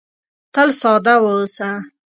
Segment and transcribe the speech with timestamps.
[0.53, 1.69] تل ساده واوسه.